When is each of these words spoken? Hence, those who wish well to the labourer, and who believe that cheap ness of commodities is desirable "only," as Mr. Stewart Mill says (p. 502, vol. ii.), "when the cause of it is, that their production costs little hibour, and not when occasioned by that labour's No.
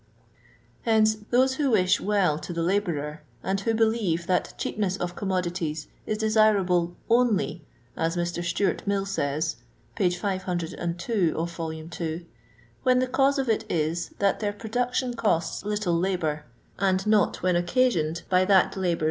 Hence, 0.81 1.13
those 1.29 1.57
who 1.57 1.69
wish 1.69 1.99
well 2.01 2.39
to 2.39 2.51
the 2.53 2.63
labourer, 2.63 3.21
and 3.43 3.59
who 3.61 3.75
believe 3.75 4.25
that 4.25 4.55
cheap 4.57 4.79
ness 4.79 4.97
of 4.97 5.15
commodities 5.15 5.89
is 6.07 6.17
desirable 6.17 6.95
"only," 7.07 7.63
as 7.95 8.17
Mr. 8.17 8.43
Stewart 8.43 8.81
Mill 8.87 9.05
says 9.05 9.57
(p. 9.95 10.09
502, 10.09 11.33
vol. 11.45 11.71
ii.), 11.71 12.27
"when 12.81 12.97
the 12.97 13.05
cause 13.07 13.37
of 13.37 13.47
it 13.47 13.63
is, 13.69 14.09
that 14.17 14.39
their 14.39 14.53
production 14.53 15.13
costs 15.13 15.63
little 15.63 16.01
hibour, 16.01 16.45
and 16.79 17.05
not 17.05 17.43
when 17.43 17.55
occasioned 17.55 18.23
by 18.27 18.43
that 18.43 18.75
labour's 18.75 18.95
No. 18.95 18.99